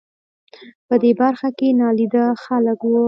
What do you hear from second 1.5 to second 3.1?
کې نابلده خلک و.